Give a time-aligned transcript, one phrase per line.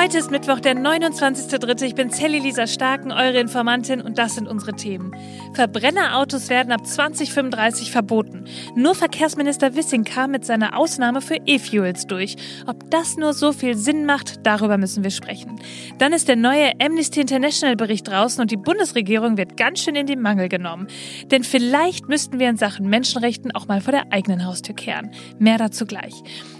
[0.00, 1.82] Heute ist Mittwoch, der 29.3.
[1.82, 5.12] Ich bin Sally Lisa Starken, eure Informantin und das sind unsere Themen.
[5.54, 8.44] Verbrennerautos werden ab 2035 verboten.
[8.76, 12.36] Nur Verkehrsminister Wissing kam mit seiner Ausnahme für E-Fuels durch.
[12.68, 15.58] Ob das nur so viel Sinn macht, darüber müssen wir sprechen.
[15.98, 20.06] Dann ist der neue Amnesty International Bericht draußen und die Bundesregierung wird ganz schön in
[20.06, 20.86] den Mangel genommen.
[21.32, 25.10] Denn vielleicht müssten wir in Sachen Menschenrechten auch mal vor der eigenen Haustür kehren.
[25.40, 26.14] Mehr dazu gleich.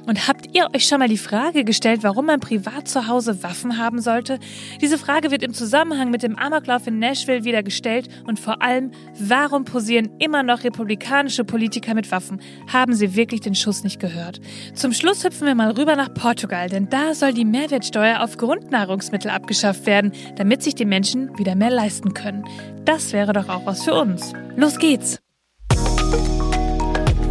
[0.09, 3.79] Und habt ihr euch schon mal die Frage gestellt, warum man privat zu Hause Waffen
[3.79, 4.38] haben sollte?
[4.80, 8.91] Diese Frage wird im Zusammenhang mit dem Amoklauf in Nashville wieder gestellt und vor allem,
[9.19, 12.41] warum posieren immer noch republikanische Politiker mit Waffen?
[12.72, 14.41] Haben sie wirklich den Schuss nicht gehört?
[14.74, 19.30] Zum Schluss hüpfen wir mal rüber nach Portugal, denn da soll die Mehrwertsteuer auf Grundnahrungsmittel
[19.30, 22.45] abgeschafft werden, damit sich die Menschen wieder mehr leisten können.
[22.84, 24.33] Das wäre doch auch was für uns.
[24.56, 25.20] Los geht's!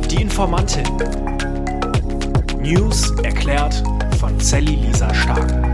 [0.09, 0.85] Die Informantin.
[2.61, 3.83] News erklärt
[4.19, 5.66] von Sally Lisa Stark.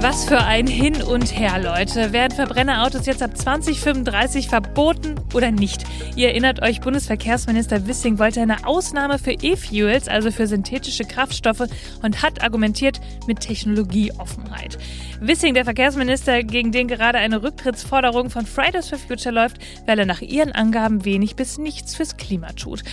[0.00, 2.12] Was für ein Hin und Her, Leute.
[2.12, 5.82] Werden Verbrennerautos jetzt ab 2035 verboten oder nicht?
[6.14, 11.64] Ihr erinnert euch, Bundesverkehrsminister Wissing wollte eine Ausnahme für E-Fuels, also für synthetische Kraftstoffe,
[12.00, 14.78] und hat argumentiert mit Technologieoffenheit.
[15.20, 20.06] Wissing, der Verkehrsminister, gegen den gerade eine Rücktrittsforderung von Fridays for Future läuft, weil er
[20.06, 22.84] nach ihren Angaben wenig bis nichts fürs Klima tut.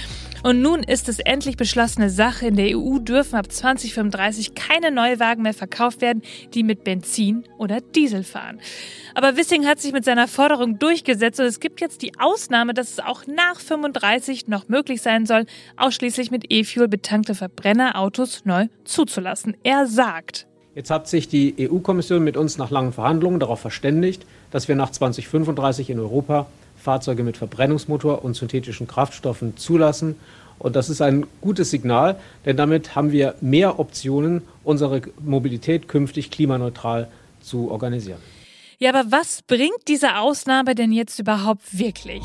[0.45, 2.45] Und nun ist es endlich beschlossene Sache.
[2.45, 6.21] In der EU dürfen ab 2035 keine Neuwagen mehr verkauft werden,
[6.53, 8.59] die mit Benzin oder Diesel fahren.
[9.15, 12.91] Aber Wissing hat sich mit seiner Forderung durchgesetzt und es gibt jetzt die Ausnahme, dass
[12.91, 19.57] es auch nach 35 noch möglich sein soll, ausschließlich mit E-Fuel betankte Verbrennerautos neu zuzulassen.
[19.63, 24.67] Er sagt, Jetzt hat sich die EU-Kommission mit uns nach langen Verhandlungen darauf verständigt, dass
[24.67, 26.45] wir nach 2035 in Europa
[26.85, 30.15] Fahrzeuge mit Verbrennungsmotor und synthetischen Kraftstoffen zulassen.
[30.59, 36.31] Und das ist ein gutes Signal, denn damit haben wir mehr Optionen, unsere Mobilität künftig
[36.31, 37.09] klimaneutral
[37.41, 38.19] zu organisieren.
[38.77, 42.23] Ja, aber was bringt diese Ausnahme denn jetzt überhaupt wirklich?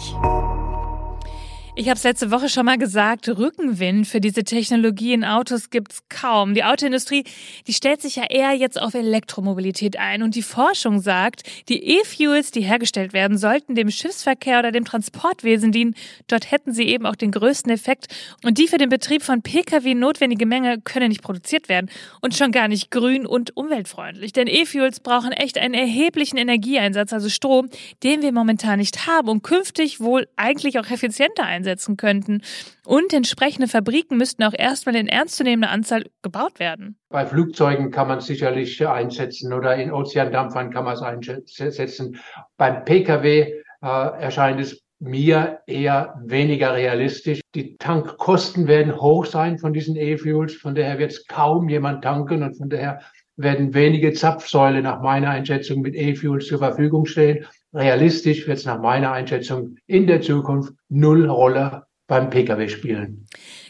[1.80, 6.02] Ich habe es letzte Woche schon mal gesagt, Rückenwind für diese Technologie in Autos gibt's
[6.10, 6.52] kaum.
[6.52, 7.24] Die Autoindustrie,
[7.66, 12.50] die stellt sich ja eher jetzt auf Elektromobilität ein und die Forschung sagt, die E-Fuels,
[12.50, 15.94] die hergestellt werden, sollten dem Schiffsverkehr oder dem Transportwesen dienen.
[16.26, 18.08] Dort hätten sie eben auch den größten Effekt
[18.44, 21.88] und die für den Betrieb von Pkw notwendige Menge könne nicht produziert werden
[22.20, 27.30] und schon gar nicht grün und umweltfreundlich, denn E-Fuels brauchen echt einen erheblichen Energieeinsatz, also
[27.30, 27.70] Strom,
[28.02, 32.42] den wir momentan nicht haben und künftig wohl eigentlich auch effizienter einsetzen einsetzen könnten.
[32.84, 36.97] Und entsprechende Fabriken müssten auch erstmal in ernstzunehmender Anzahl gebaut werden.
[37.08, 42.19] Bei Flugzeugen kann man es sicherlich einsetzen oder in Ozeandampfern kann man es einsetzen.
[42.56, 47.41] Beim Pkw äh, erscheint es mir eher weniger realistisch.
[47.54, 50.54] Die Tankkosten werden hoch sein von diesen E-Fuels.
[50.54, 53.00] Von daher wird es kaum jemand tanken und von daher
[53.36, 57.47] werden wenige Zapfsäule nach meiner Einschätzung mit E-Fuels zur Verfügung stehen.
[57.72, 63.26] Realistisch wird es nach meiner Einschätzung in der Zukunft null Rolle beim Pkw spielen.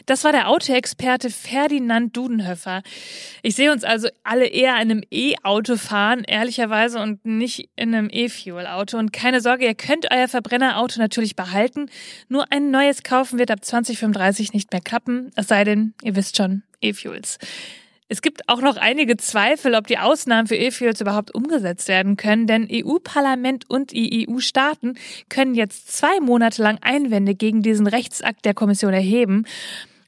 [0.07, 2.81] Das war der Autoexperte Ferdinand Dudenhöfer.
[3.43, 8.09] Ich sehe uns also alle eher in einem E-Auto fahren, ehrlicherweise, und nicht in einem
[8.11, 8.97] E-Fuel-Auto.
[8.97, 11.85] Und keine Sorge, ihr könnt euer Verbrennerauto natürlich behalten.
[12.29, 15.29] Nur ein neues kaufen wird ab 2035 nicht mehr klappen.
[15.35, 17.37] Es sei denn, ihr wisst schon, E-Fuels.
[18.11, 22.45] Es gibt auch noch einige Zweifel, ob die Ausnahmen für E-Fuels überhaupt umgesetzt werden können,
[22.45, 24.95] denn EU-Parlament und die EU-Staaten
[25.29, 29.45] können jetzt zwei Monate lang Einwände gegen diesen Rechtsakt der Kommission erheben.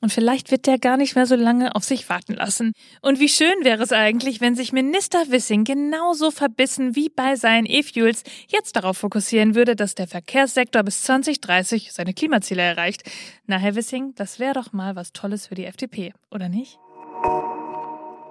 [0.02, 2.74] Und vielleicht wird der gar nicht mehr so lange auf sich warten lassen.
[3.02, 7.66] Und wie schön wäre es eigentlich, wenn sich Minister Wissing genauso verbissen wie bei seinen
[7.66, 13.10] E-Fuels jetzt darauf fokussieren würde, dass der Verkehrssektor bis 2030 seine Klimaziele erreicht.
[13.48, 16.80] Na, Herr Wissing, das wäre doch mal was Tolles für die FDP, oder nicht?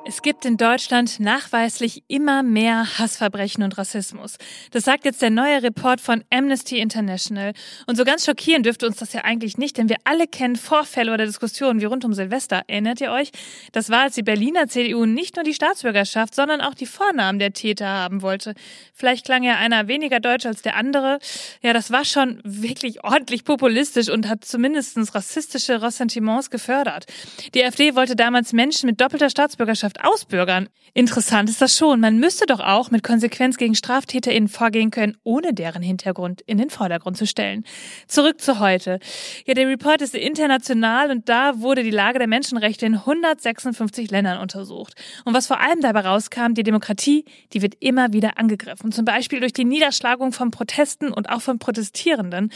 [0.04, 4.36] Es gibt in Deutschland nachweislich immer mehr Hassverbrechen und Rassismus.
[4.72, 7.52] Das sagt jetzt der neue Report von Amnesty International.
[7.86, 11.14] Und so ganz schockieren dürfte uns das ja eigentlich nicht, denn wir alle kennen Vorfälle
[11.14, 12.62] oder Diskussionen wie rund um Silvester.
[12.66, 13.30] Erinnert ihr euch?
[13.70, 17.52] Das war, als die Berliner CDU nicht nur die Staatsbürgerschaft, sondern auch die Vornamen der
[17.52, 18.54] Täter haben wollte.
[18.92, 21.20] Vielleicht klang ja einer weniger deutsch als der andere.
[21.62, 27.06] Ja, das war schon wirklich ordentlich populistisch und hat zumindestens rassistische Ressentiments gefördert.
[27.54, 30.68] Die AfD wollte damals Menschen mit doppelter Staatsbürgerschaft Gesellschaft ausbürgern.
[30.94, 32.00] Interessant ist das schon.
[32.00, 36.68] Man müsste doch auch mit Konsequenz gegen StraftäterInnen vorgehen können, ohne deren Hintergrund in den
[36.68, 37.64] Vordergrund zu stellen.
[38.08, 38.98] Zurück zu heute.
[39.46, 44.38] Ja, der Report ist international und da wurde die Lage der Menschenrechte in 156 Ländern
[44.38, 44.94] untersucht.
[45.24, 47.24] Und was vor allem dabei rauskam, die Demokratie,
[47.54, 48.92] die wird immer wieder angegriffen.
[48.92, 52.50] Zum Beispiel durch die Niederschlagung von Protesten und auch von Protestierenden.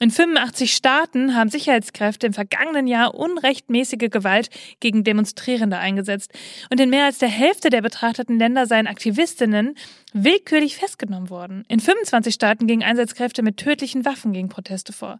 [0.00, 4.48] In 85 Staaten haben Sicherheitskräfte im vergangenen Jahr unrechtmäßige Gewalt
[4.80, 6.32] gegen Demonstrierende eingesetzt.
[6.70, 9.76] Und in mehr als der Hälfte der betrachteten Länder seien Aktivistinnen
[10.12, 11.64] willkürlich festgenommen worden.
[11.68, 15.18] In 25 Staaten gingen Einsatzkräfte mit tödlichen Waffen gegen Proteste vor.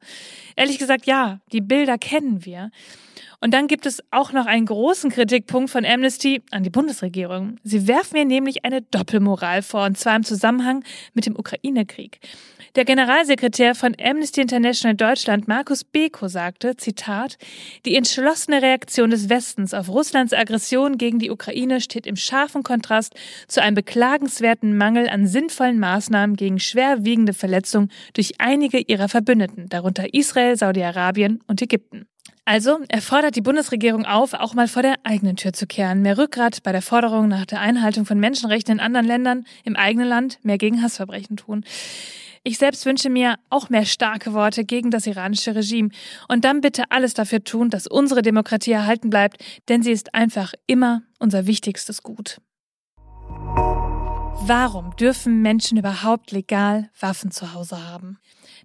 [0.56, 2.70] Ehrlich gesagt, ja, die Bilder kennen wir.
[3.42, 7.56] Und dann gibt es auch noch einen großen Kritikpunkt von Amnesty an die Bundesregierung.
[7.64, 12.20] Sie werfen mir nämlich eine Doppelmoral vor, und zwar im Zusammenhang mit dem Ukraine-Krieg.
[12.76, 17.36] Der Generalsekretär von Amnesty International Deutschland, Markus Beko, sagte, Zitat,
[17.84, 23.16] die entschlossene Reaktion des Westens auf Russlands Aggression gegen die Ukraine steht im scharfen Kontrast
[23.48, 30.14] zu einem beklagenswerten Mangel an sinnvollen Maßnahmen gegen schwerwiegende Verletzungen durch einige ihrer Verbündeten, darunter
[30.14, 32.06] Israel, Saudi-Arabien und Ägypten.
[32.44, 36.02] Also, er fordert die Bundesregierung auf, auch mal vor der eigenen Tür zu kehren.
[36.02, 40.08] Mehr Rückgrat bei der Forderung nach der Einhaltung von Menschenrechten in anderen Ländern, im eigenen
[40.08, 41.64] Land, mehr gegen Hassverbrechen tun.
[42.42, 45.90] Ich selbst wünsche mir auch mehr starke Worte gegen das iranische Regime.
[46.26, 50.52] Und dann bitte alles dafür tun, dass unsere Demokratie erhalten bleibt, denn sie ist einfach
[50.66, 52.40] immer unser wichtigstes Gut.
[54.44, 58.18] Warum dürfen Menschen überhaupt legal Waffen zu Hause haben?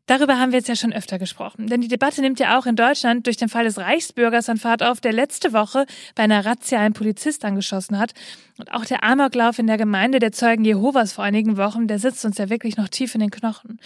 [0.06, 1.68] Darüber haben wir jetzt ja schon öfter gesprochen.
[1.68, 4.84] Denn die Debatte nimmt ja auch in Deutschland durch den Fall des Reichsbürgers an Fahrt
[4.84, 5.86] auf, der letzte Woche
[6.16, 8.14] bei einer Razzia einen Polizist angeschossen hat.
[8.58, 12.24] Und auch der Amoklauf in der Gemeinde der Zeugen Jehovas vor einigen Wochen, der sitzt
[12.26, 13.80] uns ja wirklich noch tief in den Knochen.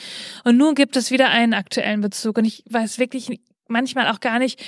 [0.44, 2.38] Und nun gibt es wieder einen aktuellen Bezug.
[2.38, 4.62] Und ich weiß wirklich manchmal auch gar nicht,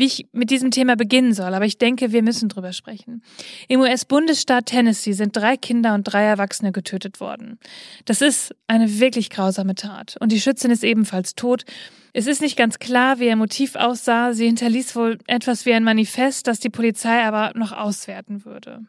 [0.00, 3.22] wie ich mit diesem Thema beginnen soll, aber ich denke, wir müssen drüber sprechen.
[3.68, 7.58] Im US-Bundesstaat Tennessee sind drei Kinder und drei Erwachsene getötet worden.
[8.06, 10.16] Das ist eine wirklich grausame Tat.
[10.18, 11.64] Und die Schützin ist ebenfalls tot.
[12.12, 14.32] Es ist nicht ganz klar, wie ihr Motiv aussah.
[14.32, 18.86] Sie hinterließ wohl etwas wie ein Manifest, das die Polizei aber noch auswerten würde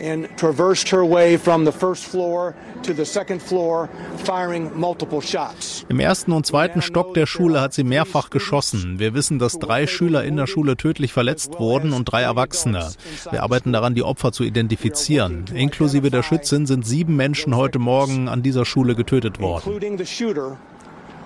[0.00, 3.88] and traversed her way from the first floor to the second floor,
[4.24, 5.84] firing multiple shots.
[5.88, 8.98] Im ersten und zweiten Stock der Schule hat sie mehrfach geschossen.
[8.98, 12.90] Wir wissen, dass drei Schüler in der Schule tödlich verletzt wurden und drei Erwachsene.
[13.30, 15.44] Wir arbeiten daran, die Opfer zu identifizieren.
[15.54, 19.80] Inklusive der Schützin sind sieben Menschen heute Morgen an dieser Schule getötet worden.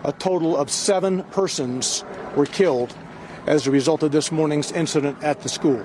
[0.03, 2.05] A total of seven persons
[2.37, 2.95] were killed
[3.49, 5.83] as a result of this morning's incident at the school.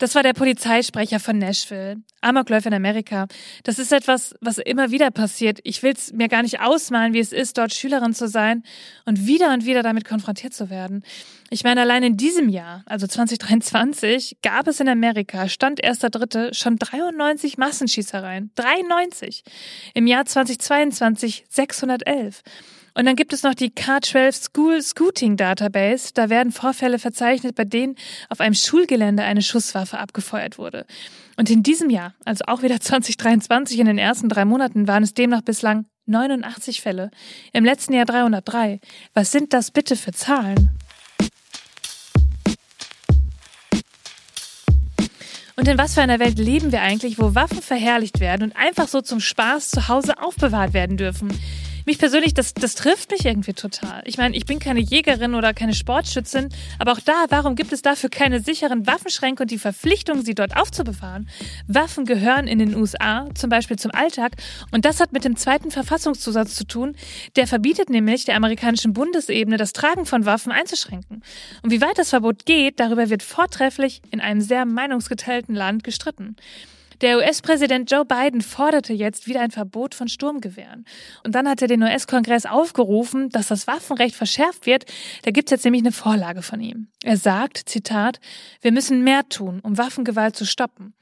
[0.00, 1.98] Das war der Polizeisprecher von Nashville.
[2.22, 3.26] Amokläufer in Amerika.
[3.64, 5.58] Das ist etwas, was immer wieder passiert.
[5.62, 8.62] Ich will es mir gar nicht ausmalen, wie es ist, dort Schülerin zu sein
[9.04, 11.04] und wieder und wieder damit konfrontiert zu werden.
[11.50, 16.76] Ich meine, allein in diesem Jahr, also 2023, gab es in Amerika, Stand 1.3., schon
[16.76, 18.52] 93 Massenschießereien.
[18.54, 19.44] 93.
[19.92, 22.40] Im Jahr 2022 611.
[22.94, 26.10] Und dann gibt es noch die K12 School Scooting Database.
[26.14, 27.96] Da werden Vorfälle verzeichnet, bei denen
[28.28, 30.86] auf einem Schulgelände eine Schusswaffe abgefeuert wurde.
[31.36, 35.14] Und in diesem Jahr, also auch wieder 2023, in den ersten drei Monaten, waren es
[35.14, 37.10] demnach bislang 89 Fälle.
[37.52, 38.80] Im letzten Jahr 303.
[39.14, 40.70] Was sind das bitte für Zahlen?
[45.60, 48.88] Und in was für einer Welt leben wir eigentlich, wo Waffen verherrlicht werden und einfach
[48.88, 51.38] so zum Spaß zu Hause aufbewahrt werden dürfen?
[51.86, 54.02] Mich persönlich, das, das trifft mich irgendwie total.
[54.04, 56.48] Ich meine, ich bin keine Jägerin oder keine Sportschützin,
[56.78, 60.56] aber auch da, warum gibt es dafür keine sicheren Waffenschränke und die Verpflichtung, sie dort
[60.56, 61.28] aufzubewahren?
[61.66, 64.32] Waffen gehören in den USA zum Beispiel zum Alltag
[64.70, 66.96] und das hat mit dem zweiten Verfassungszusatz zu tun.
[67.36, 71.22] Der verbietet nämlich der amerikanischen Bundesebene das Tragen von Waffen einzuschränken.
[71.62, 76.36] Und wie weit das Verbot geht, darüber wird vortrefflich in einem sehr meinungsgeteilten Land gestritten.
[77.00, 80.84] Der US-Präsident Joe Biden forderte jetzt wieder ein Verbot von Sturmgewehren.
[81.24, 84.84] Und dann hat er den US-Kongress aufgerufen, dass das Waffenrecht verschärft wird.
[85.22, 86.88] Da gibt es jetzt nämlich eine Vorlage von ihm.
[87.02, 88.20] Er sagt, Zitat,
[88.60, 90.92] wir müssen mehr tun, um Waffengewalt zu stoppen.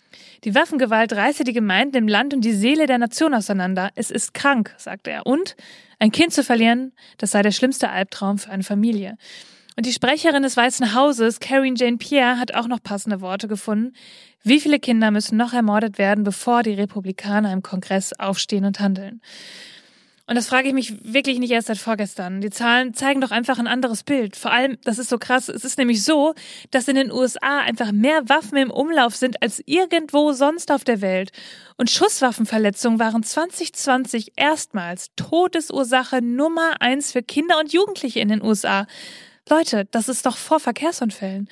[0.44, 3.90] Die Waffengewalt reiße die Gemeinden im Land und die Seele der Nation auseinander.
[3.96, 5.26] Es ist krank, sagt er.
[5.26, 5.56] Und
[5.98, 9.16] ein Kind zu verlieren, das sei der schlimmste Albtraum für eine Familie.
[9.78, 13.94] Und die Sprecherin des Weißen Hauses, Karine Jane Pierre, hat auch noch passende Worte gefunden.
[14.42, 19.20] Wie viele Kinder müssen noch ermordet werden, bevor die Republikaner im Kongress aufstehen und handeln?
[20.28, 22.42] Und das frage ich mich wirklich nicht erst seit vorgestern.
[22.42, 24.36] Die Zahlen zeigen doch einfach ein anderes Bild.
[24.36, 26.34] Vor allem, das ist so krass, es ist nämlich so,
[26.70, 31.00] dass in den USA einfach mehr Waffen im Umlauf sind als irgendwo sonst auf der
[31.00, 31.32] Welt.
[31.78, 38.86] Und Schusswaffenverletzungen waren 2020 erstmals Todesursache Nummer eins für Kinder und Jugendliche in den USA.
[39.48, 41.48] Leute, das ist doch vor Verkehrsunfällen.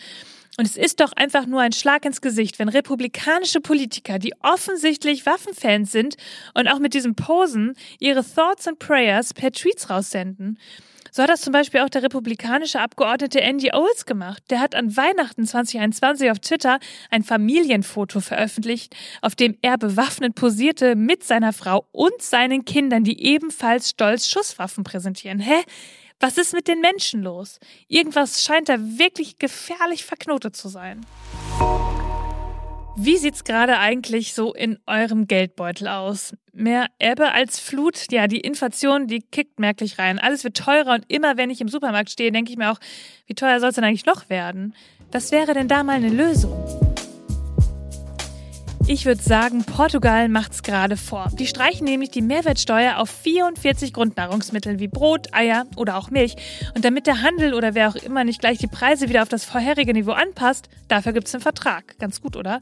[0.59, 5.27] Und es ist doch einfach nur ein Schlag ins Gesicht, wenn republikanische Politiker, die offensichtlich
[5.27, 6.17] Waffenfans sind
[6.55, 10.59] und auch mit diesen Posen ihre Thoughts and Prayers per Tweets raussenden.
[11.17, 14.43] So hat das zum Beispiel auch der republikanische Abgeordnete Andy Owens gemacht.
[14.51, 16.79] Der hat an Weihnachten 2021 auf Twitter
[17.11, 23.23] ein Familienfoto veröffentlicht, auf dem er bewaffnet posierte mit seiner Frau und seinen Kindern, die
[23.25, 25.39] ebenfalls stolz Schusswaffen präsentieren.
[25.39, 25.63] Hä?
[26.19, 27.59] Was ist mit den Menschen los?
[27.89, 31.05] Irgendwas scheint da wirklich gefährlich verknotet zu sein.
[32.99, 36.35] Wie sieht's gerade eigentlich so in eurem Geldbeutel aus?
[36.55, 38.11] Mehr Ebbe als Flut?
[38.11, 40.19] Ja, die Inflation, die kickt merklich rein.
[40.19, 42.81] Alles wird teurer und immer wenn ich im Supermarkt stehe, denke ich mir auch,
[43.27, 44.75] wie teuer soll es denn eigentlich noch werden?
[45.13, 46.86] Was wäre denn da mal eine Lösung?
[48.89, 51.33] Ich würde sagen, Portugal macht's gerade vor.
[51.37, 56.37] Die streichen nämlich die Mehrwertsteuer auf 44 Grundnahrungsmittel wie Brot, Eier oder auch Milch.
[56.77, 59.45] Und damit der Handel oder wer auch immer nicht gleich die Preise wieder auf das
[59.45, 61.99] vorherige Niveau anpasst, dafür gibt's einen Vertrag.
[61.99, 62.61] Ganz gut, oder?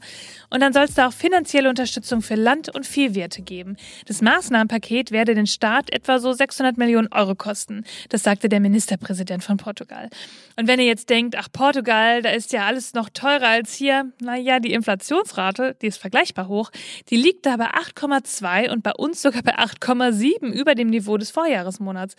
[0.49, 3.77] Und dann soll es da auch finanzielle Unterstützung für Land- und Viehwirte geben.
[4.07, 7.83] Das Maßnahmenpaket werde den Staat etwa so 600 Millionen Euro kosten.
[8.09, 10.09] Das sagte der Ministerpräsident von Portugal.
[10.55, 14.11] Und wenn ihr jetzt denkt, ach Portugal, da ist ja alles noch teurer als hier,
[14.19, 16.71] naja, die Inflationsrate, die ist vergleichbar vergleichbar hoch.
[17.09, 21.31] Die liegt da bei 8,2 und bei uns sogar bei 8,7 über dem Niveau des
[21.31, 22.15] Vorjahresmonats.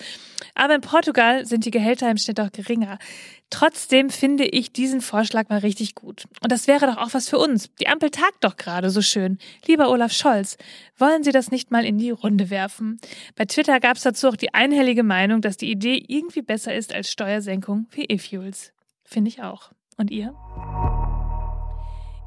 [0.55, 2.99] Aber in Portugal sind die Gehälter im Schnitt auch geringer.
[3.49, 6.25] Trotzdem finde ich diesen Vorschlag mal richtig gut.
[6.43, 7.71] Und das wäre doch auch was für uns.
[7.81, 9.39] Die Ampel tagt doch gerade so schön.
[9.67, 10.59] Lieber Olaf Scholz,
[10.99, 12.99] wollen Sie das nicht mal in die Runde werfen?
[13.35, 16.93] Bei Twitter gab es dazu auch die einhellige Meinung, dass die Idee irgendwie besser ist
[16.93, 18.73] als Steuersenkung für E-Fuels.
[19.05, 19.71] Finde ich auch.
[19.97, 20.35] Und ihr?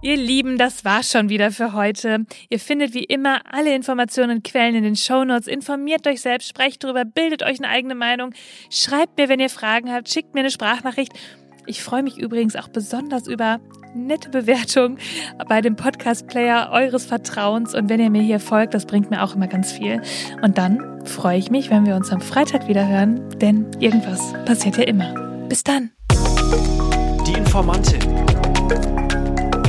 [0.01, 2.25] Ihr Lieben, das war's schon wieder für heute.
[2.49, 5.47] Ihr findet wie immer alle Informationen und Quellen in den Shownotes.
[5.47, 8.33] Informiert euch selbst, sprecht darüber, bildet euch eine eigene Meinung.
[8.69, 11.11] Schreibt mir, wenn ihr Fragen habt, schickt mir eine Sprachnachricht.
[11.65, 13.59] Ich freue mich übrigens auch besonders über
[13.93, 14.99] nette Bewertungen
[15.49, 17.75] bei dem Podcast-Player eures Vertrauens.
[17.75, 20.01] Und wenn ihr mir hier folgt, das bringt mir auch immer ganz viel.
[20.41, 24.77] Und dann freue ich mich, wenn wir uns am Freitag wieder hören, denn irgendwas passiert
[24.77, 25.13] ja immer.
[25.49, 25.91] Bis dann.
[27.27, 27.99] Die Informantin.